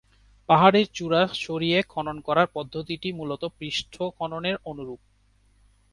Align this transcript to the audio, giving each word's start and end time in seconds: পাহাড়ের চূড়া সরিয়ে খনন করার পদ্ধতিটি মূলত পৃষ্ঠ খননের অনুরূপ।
পাহাড়ের 0.49 0.87
চূড়া 0.93 1.21
সরিয়ে 1.37 1.79
খনন 1.89 2.17
করার 2.21 2.47
পদ্ধতিটি 2.53 3.09
মূলত 3.11 3.43
পৃষ্ঠ 3.59 3.93
খননের 4.17 4.55
অনুরূপ। 4.65 4.99